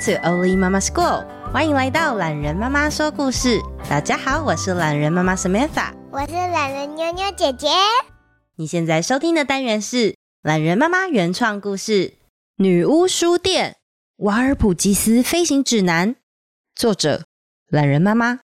[0.00, 3.60] To Oli Mama School，欢迎来到懒人妈妈说故事。
[3.86, 7.68] 大家好，我是懒人妈妈 Samantha，我是懒人妞妞姐姐。
[8.56, 11.92] 你现在收听的单元是懒人妈妈原创故事
[12.56, 13.76] 《女巫书店：
[14.16, 16.14] 瓦尔普吉斯飞行指南》，
[16.74, 17.24] 作者
[17.68, 18.40] 懒人妈妈。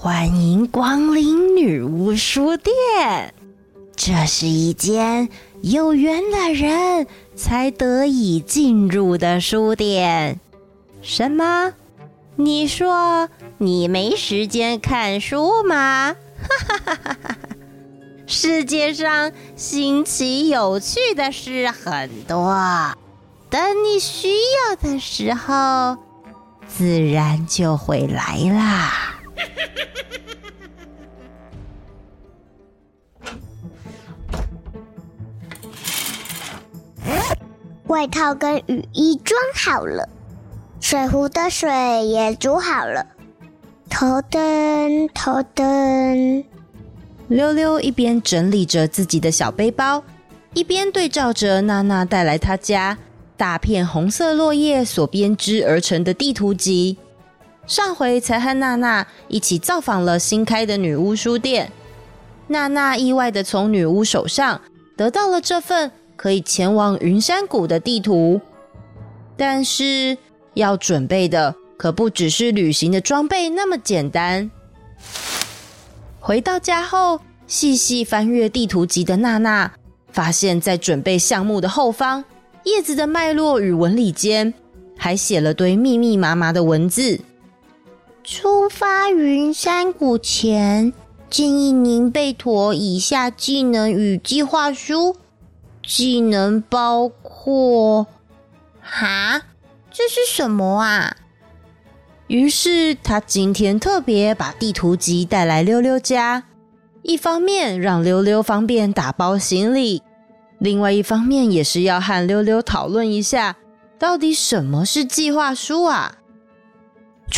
[0.00, 3.34] 欢迎光临女巫书店，
[3.96, 5.28] 这是一间
[5.60, 10.38] 有缘的人才得以进入的书店。
[11.02, 11.72] 什么？
[12.36, 16.14] 你说你没时间看书吗？
[16.14, 17.36] 哈哈哈哈哈！
[18.24, 22.56] 世界上新奇有趣的事很多，
[23.50, 25.96] 等你需要的时候，
[26.68, 29.16] 自然就会来啦。
[37.86, 40.08] 外套跟雨衣装好了，
[40.78, 41.68] 水壶的水
[42.06, 43.04] 也煮好了。
[43.88, 46.44] 头灯，头灯。
[47.28, 50.04] 溜溜一边整理着自己的小背包，
[50.54, 52.96] 一边对照着娜娜带来她家
[53.36, 56.98] 大片红色落叶所编织而成的地图集。
[57.68, 61.70] 上回才和娜娜一起造访了新开的女巫书店，
[62.46, 64.62] 娜娜意外的从女巫手上
[64.96, 68.40] 得到了这份可以前往云山谷的地图，
[69.36, 70.16] 但是
[70.54, 74.50] 要准备的可不只是旅行的装备那么简单。
[76.18, 79.70] 回到家后，细细翻阅地图集的娜娜，
[80.10, 82.24] 发现在准备项目的后方，
[82.64, 84.54] 叶子的脉络与纹理间，
[84.96, 87.20] 还写了堆密密麻麻的文字。
[88.30, 90.92] 出发云山谷前，
[91.30, 95.16] 建议您备妥以下技能与计划书。
[95.82, 98.06] 技能包括……
[98.82, 99.40] 哈，
[99.90, 101.16] 这是什么啊？
[102.26, 106.44] 于是他今天特别把地图集带来溜溜家，
[107.00, 110.02] 一方面让溜溜方便打包行李，
[110.58, 113.56] 另外一方面也是要和溜溜讨论一下，
[113.98, 116.16] 到底什么是计划书啊？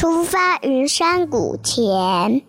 [0.00, 2.40] 出发云山谷前，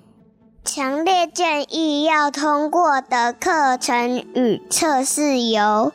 [0.64, 5.92] 强烈建议要通过的课程与测试有：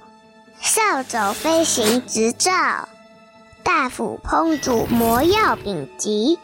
[0.60, 2.52] 扫帚飞行执照、
[3.62, 6.38] 大斧烹煮魔药丙级、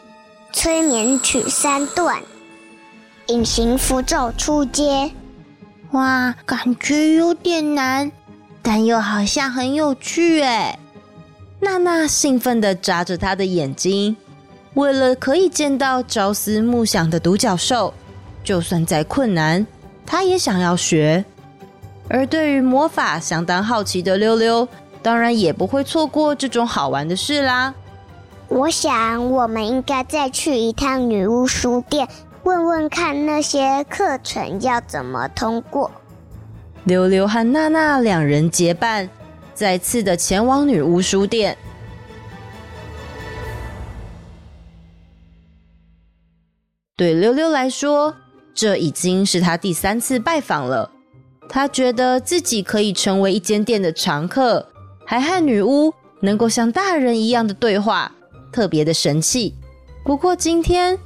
[0.51, 2.19] 催眠曲三段、
[3.27, 5.11] 隐形符咒出阶。
[5.91, 8.11] 哇，感觉有点难，
[8.63, 10.79] 但又好像很有趣诶。
[11.59, 14.17] 娜娜兴奋地眨着她的眼睛。
[14.75, 17.93] 为了可以见到朝思暮想的独角兽，
[18.43, 19.65] 就算再困难，
[20.05, 21.23] 他也想要学。
[22.09, 24.67] 而对于魔法相当好奇的溜溜，
[25.01, 27.73] 当然也不会错过这种好玩的事啦。
[28.49, 32.07] 我想，我们应该再去一趟女巫书店，
[32.43, 35.89] 问问看那些课程要怎么通过。
[36.83, 39.09] 溜溜和娜娜两人结伴，
[39.53, 41.57] 再次的前往女巫书店。
[47.03, 48.15] 对溜溜来说，
[48.53, 50.89] 这已经是他第三次拜访了。
[51.49, 54.65] 他觉得自己可以成为一间店的常客，
[55.05, 58.09] 还和女巫能够像大人一样的对话，
[58.53, 59.53] 特别的神气。
[60.05, 60.97] 不过今天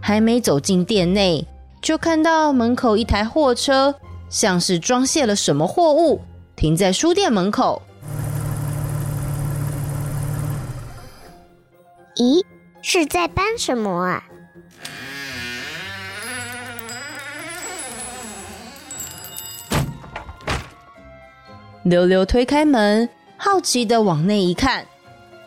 [0.00, 1.46] 还没走进店内，
[1.80, 3.94] 就看到门口一台货车，
[4.28, 6.20] 像是装卸了什么货物，
[6.56, 7.80] 停在书店门口。
[12.16, 12.44] 咦，
[12.82, 14.24] 是在搬什么啊？
[21.84, 24.86] 溜溜推开门，好奇的往内一看，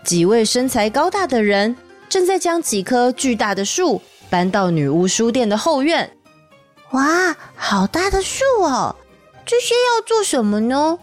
[0.03, 1.75] 几位身材高大的人
[2.07, 3.99] 正在将几棵巨大的树
[4.29, 6.11] 搬到女巫书店的后院。
[6.91, 8.95] 哇，好大的树哦！
[9.47, 10.99] 这些要做什么呢？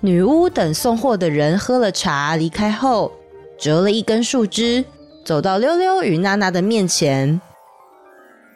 [0.00, 3.10] 女巫等送货的人喝了茶离开后，
[3.58, 4.84] 折了一根树枝，
[5.24, 7.40] 走到溜溜与娜娜的面前。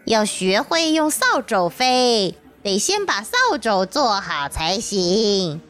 [0.05, 5.61] 要学会用扫帚飞，得先把扫帚做好才行。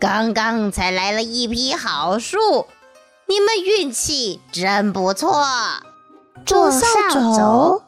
[0.00, 2.66] 刚刚才来了一批好树，
[3.26, 5.44] 你们运气真不错。
[6.46, 7.82] 做扫帚，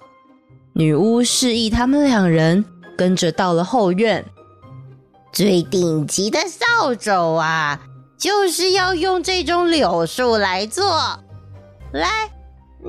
[0.73, 2.65] 女巫示意他们两人
[2.99, 4.25] 跟着到了后院。
[5.33, 7.81] 最顶级的扫帚啊，
[8.19, 11.21] 就是要用这种柳树来做。
[11.93, 12.09] 来，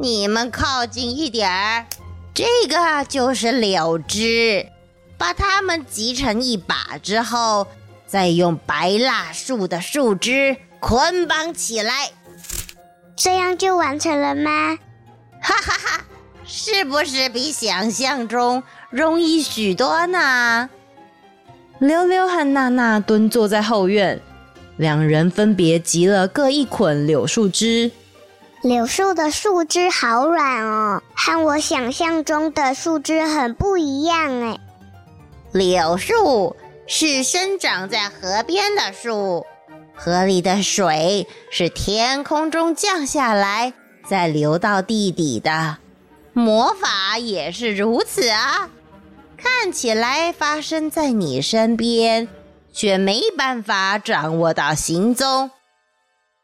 [0.01, 1.85] 你们靠近一点儿，
[2.33, 4.65] 这个就是柳枝，
[5.19, 7.68] 把它们集成一把之后，
[8.12, 12.10] 再用白蜡树的树枝捆绑起来，
[13.16, 14.78] 这样就完成了吗？
[15.42, 16.04] 哈哈哈，
[16.44, 20.69] 是不是比想象中容易许多呢？
[21.80, 24.19] 溜溜和娜娜蹲坐在后院，
[24.75, 27.90] 两人分别集了各一捆柳树枝。
[28.62, 34.60] 柳树的树枝好软哦，和我想象中的树枝很不一样哎。
[35.54, 36.57] 柳树
[36.94, 39.46] 是生长在河边的树，
[39.96, 43.72] 河里的水是天空中降下来，
[44.06, 45.78] 再流到地底的。
[46.34, 48.70] 魔法也是如此啊，
[49.38, 52.28] 看起来发生在你身边，
[52.74, 55.50] 却没办法掌握到行踪。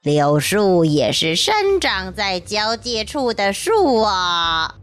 [0.02, 4.76] 柳树也是生长在交界处的树啊。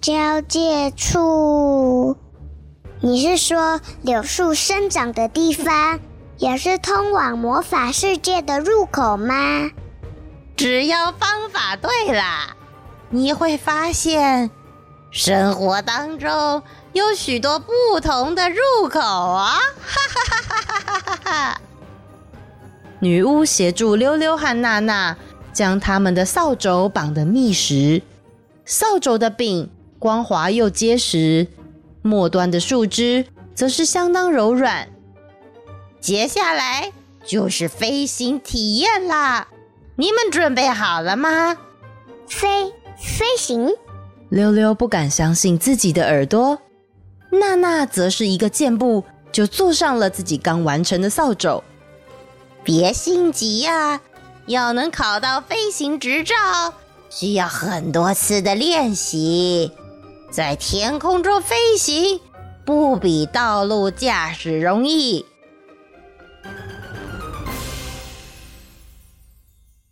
[0.00, 2.16] 交界处，
[3.00, 6.00] 你是说柳树生长的地方，
[6.38, 9.70] 也是通往魔法世界的入口吗？
[10.56, 12.56] 只要方法对了，
[13.10, 14.50] 你会发现，
[15.12, 16.60] 生活当中
[16.92, 19.58] 有许多不同的入口啊！
[19.80, 21.60] 哈哈哈哈哈哈哈哈！
[22.98, 25.16] 女巫协助溜溜和娜娜
[25.52, 28.02] 将他们的扫帚绑得密实，
[28.64, 29.70] 扫帚的柄
[30.00, 31.46] 光滑又结实。
[32.02, 34.88] 末端的树枝则是相当柔软。
[36.00, 36.92] 接下来
[37.26, 39.48] 就是飞行体验啦，
[39.96, 41.56] 你们准备好了吗？
[42.26, 43.70] 飞飞行？
[44.28, 46.58] 溜溜不敢相信自己的耳朵，
[47.30, 51.62] 娜娜则是一个箭步就坐上了自己刚完成的扫帚。
[52.62, 54.00] 别心急呀，
[54.46, 56.34] 要能考到飞行执照，
[57.08, 59.72] 需要很多次的练习。
[60.30, 62.20] 在天空中飞行，
[62.64, 65.24] 不比道路驾驶容易。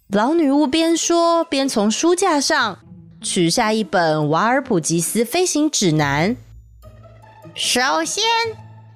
[0.09, 2.79] 老女巫边说边从书架上
[3.21, 6.37] 取下一本《瓦尔普吉斯飞行指南》。
[7.55, 8.23] 首先，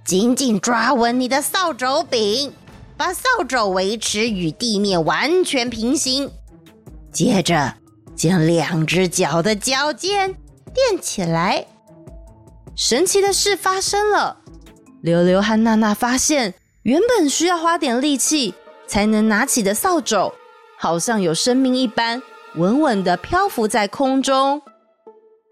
[0.04, 2.52] 紧紧抓稳你的扫帚柄。
[2.96, 6.30] 把扫帚维持与地面完全平行，
[7.10, 7.76] 接着
[8.14, 10.34] 将两只脚的脚尖
[10.74, 11.66] 垫起来。
[12.76, 14.38] 神奇的事发生了，
[15.02, 18.54] 刘刘和娜娜发现，原本需要花点力气
[18.86, 20.32] 才能拿起的扫帚，
[20.78, 22.22] 好像有生命一般，
[22.54, 24.62] 稳稳的漂浮在空中。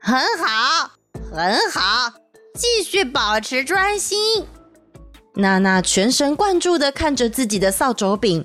[0.01, 0.91] 很好，
[1.35, 2.13] 很好，
[2.55, 4.47] 继续保持专心。
[5.35, 8.45] 娜娜全神贯注的看着自己的扫帚柄，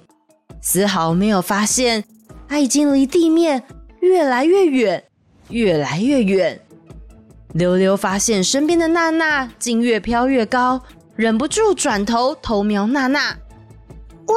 [0.62, 2.04] 丝毫没有发现
[2.50, 3.64] 她已经离地面
[4.02, 5.06] 越来越远，
[5.50, 6.60] 越来越远。
[7.54, 10.82] 溜溜发现身边的娜娜竟越飘越高，
[11.16, 13.38] 忍不住转头偷瞄娜娜。
[14.28, 14.36] 哇！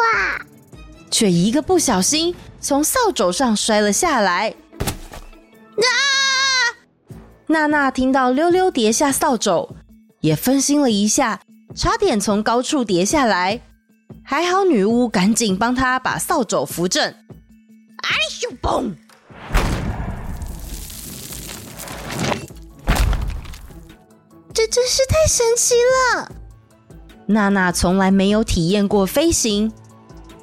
[1.10, 4.54] 却一个不小心从扫帚上摔了下来。
[5.76, 5.86] 啊！
[7.46, 9.70] 娜娜听到溜溜跌下扫帚，
[10.20, 11.40] 也分心了一下。
[11.74, 13.60] 差点从高处跌下来，
[14.24, 17.04] 还好女巫赶紧帮她把扫帚扶正。
[17.04, 18.10] 哎
[18.42, 18.92] 呦嘣！
[24.56, 26.32] 这真是太神奇了！
[27.26, 29.70] 娜娜从来没有体验过飞行，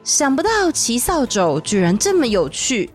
[0.03, 2.91] 想不到骑扫帚居然这么有趣。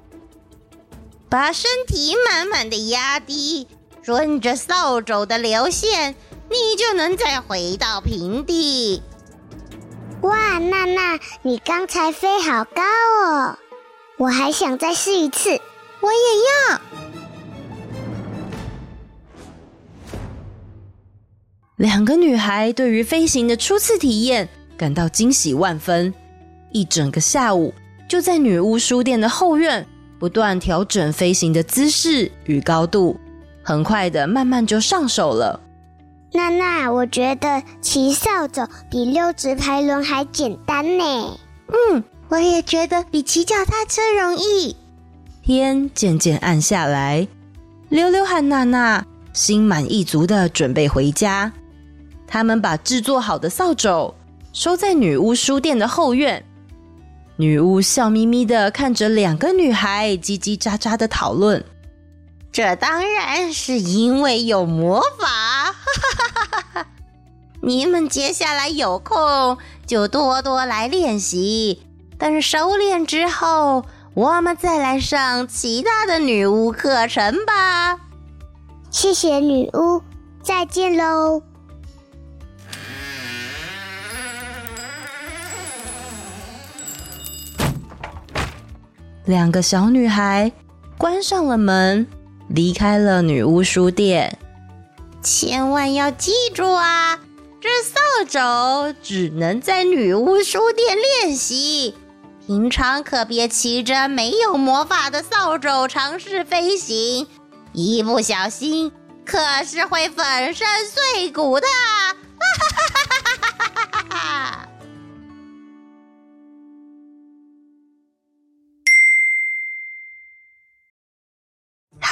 [1.29, 3.67] 把身体满满的压低，
[4.01, 6.15] 顺着扫帚的流线。
[6.51, 9.03] 你就能再回到平地。
[10.21, 12.83] 哇，娜娜，你刚才飞好高
[13.25, 13.59] 哦！
[14.19, 15.51] 我还想再试一次，
[16.01, 16.81] 我也要。
[21.79, 26.13] 两个女孩对于飞行的初次体验感到惊喜万分，
[26.73, 27.73] 一整个下午
[28.09, 29.87] 就在女巫书店的后院
[30.19, 33.17] 不断调整飞行的姿势与高度，
[33.63, 35.61] 很快的慢慢就上手了。
[36.33, 41.39] 娜娜，我觉得骑扫帚比溜直排轮还简单呢。
[41.69, 44.75] 嗯，我也觉得比骑脚踏车容易。
[45.45, 47.29] 天渐渐暗下来，
[47.89, 51.53] 溜溜和娜娜心满意足的准备回家。
[52.29, 54.15] 他们把制作好的扫帚
[54.53, 56.45] 收在女巫书店的后院。
[57.37, 61.65] 女巫笑眯眯的看着两个女孩叽叽喳喳的讨论。
[62.53, 65.75] 这当然是因为有魔法。
[67.63, 71.83] 你们接下来有空就多多来练习，
[72.19, 77.99] 等熟练之后，我们再来上其他的女巫课程吧。
[78.91, 80.03] 谢谢女巫，
[80.43, 81.43] 再见喽。
[89.29, 90.51] 两个小女孩
[90.97, 92.07] 关上了门，
[92.49, 94.39] 离开了女巫书店。
[95.23, 97.21] 千万要记住啊，
[97.61, 101.95] 这扫帚只能在女巫书店练习，
[102.47, 107.27] 平常可别骑着没有魔法的扫帚尝试飞行，
[107.75, 108.91] 一不小心
[109.27, 110.67] 可是会粉身
[111.13, 111.67] 碎骨的。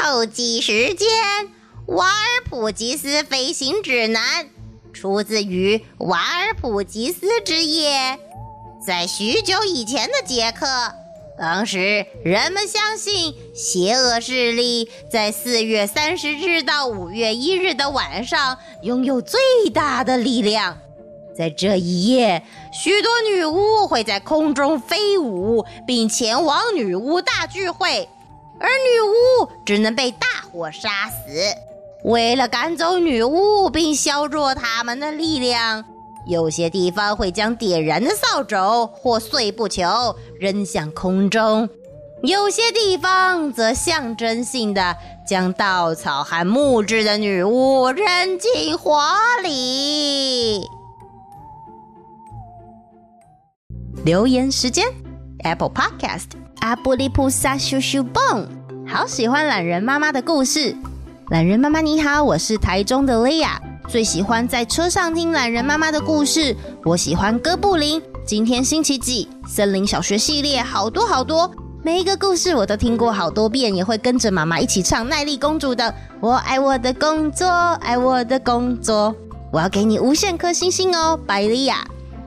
[0.08, 1.08] 后记时间：
[1.86, 4.48] 瓦尔普吉斯飞行指南，
[4.92, 8.16] 出自于瓦尔普吉斯之夜。
[8.86, 10.64] 在许久以前的捷克，
[11.36, 19.40] 当时人们相信邪恶势力在四月三十日到五月一日的晚上拥有最
[19.74, 20.78] 大的力量。
[21.36, 28.08] 在这一夜，许多女巫会在空中飞舞，并前往女巫大聚会。
[28.58, 31.54] 而女巫只能被大火杀死。
[32.04, 35.84] 为了赶走女巫并削弱他们的力量，
[36.26, 41.66] 有些地方会将点燃的扫帚或碎布球扔向空中；
[42.22, 44.96] 有些地方则象征性的
[45.26, 49.00] 将稻草和木质的女巫扔进火
[49.42, 50.64] 里。
[54.04, 54.86] 留言时间
[55.42, 56.45] ，Apple Podcast。
[56.60, 58.46] 阿布利菩萨咻咻蹦，
[58.86, 60.74] 好喜欢懒人妈妈的故事。
[61.30, 66.56] 懒人妈妈你好，我是台中的莉亚，最喜欢在车上听懒人妈妈的故事。
[66.84, 69.28] 我喜欢哥布林，今天星期几？
[69.46, 71.50] 森林小学系列好多好多，
[71.82, 75.94] 每一个故事我都听过好多遍，也会跟着妈妈一起唱奈莉公主的。
[76.20, 77.48] 我爱我的工作，
[77.80, 79.14] 爱我的工作。
[79.52, 81.86] 我要给你无限颗星星哦，拜莉亚。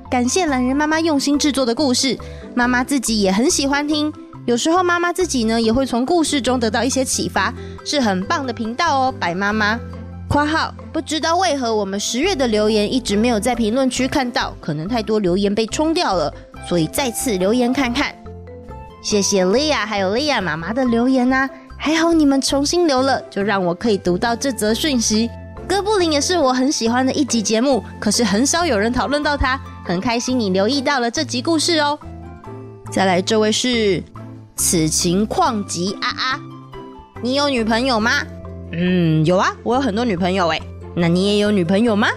[0.10, 2.18] 感谢懒人妈妈用心制作的故事，
[2.56, 4.12] 妈妈自己也很喜欢听。
[4.46, 7.54] 有时候妈妈自己呢也会从故事中得到一些启发，
[7.86, 9.14] 是很棒的频道哦。
[9.20, 9.80] 白妈妈
[10.28, 16.34] （括号不知道为何我们十月的留言一直没有在评论区看到，可能太多留言被冲掉了，
[16.68, 18.14] 所以再次留言看看。
[19.04, 25.30] 谢谢莉亚还有莉亚妈妈的留言呐，还好你们重新留了，就让我可以读到这则讯息。
[25.68, 29.60] 哥布林也是我很喜欢的一集节目，可是很少有人讨论到他。
[29.86, 31.98] 很开心你留意到了这集故事哦。
[32.92, 34.04] 再来，这位是
[34.56, 36.40] 此情况极啊啊，
[37.22, 38.12] 你有女朋友吗？
[38.72, 40.62] 嗯，有啊，我有很多女朋友诶。
[40.96, 42.10] 那你也有女朋友吗？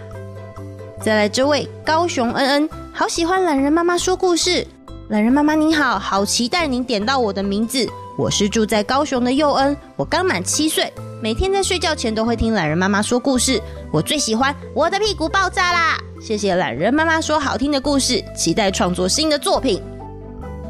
[1.00, 4.66] 再来，这位高雄恩恩，好喜欢懒人妈妈说故事。
[5.08, 7.86] 懒人妈妈您好，好期待您点到我的名字。
[8.16, 10.90] 我是住在高雄的佑恩，我刚满七岁。
[11.22, 13.60] 每天在睡觉前都会听懒人妈妈说故事，
[13.92, 15.98] 我最喜欢《我的屁股爆炸啦》。
[16.26, 19.82] 谢谢懒人妈妈说好听的故事，期待创作新的作品。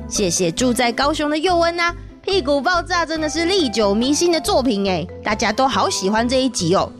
[0.09, 1.91] 谢谢住在高雄的佑恩呐，
[2.25, 6.91] 《屁股爆炸》真的是历久弥新的作品哎，大家都好喜欢这一集哦。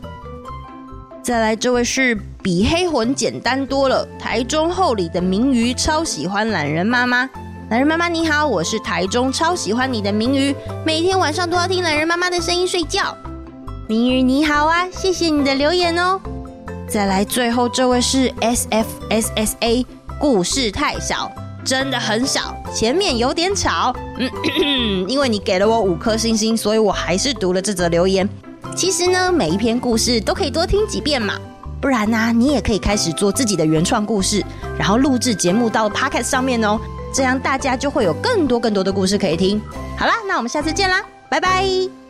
[1.21, 7.29] 再来，这位是比黑魂简单多了，台中后里的明鱼超喜欢懒人妈妈。
[7.69, 10.53] 懒人妈妈你好，我是台中超喜欢你的明鱼，
[10.85, 13.15] 每天晚上都要听懒人妈妈的声音睡觉。
[13.87, 16.19] 明宇你好啊，谢谢你的留言哦。
[16.89, 19.85] 再来，最后这位是 S F S S A，
[20.19, 21.31] 故事太少，
[21.63, 23.95] 真的很小，前面有点吵。
[24.17, 24.29] 嗯，
[25.09, 28.27] 因为你给了我五颗星星，所以我还是读了这则留言。
[28.75, 31.35] 其实呢，每一篇故事都可以多听几遍嘛，
[31.81, 34.43] 不然呢、你也可以开始做自己的原创故事，
[34.77, 36.79] 然后录制节目到 p o c a s t 上面哦，
[37.13, 39.61] 这样大家就会有更多更多的故事可以听。
[39.97, 42.02] 好啦，那我们下次见啦，拜拜。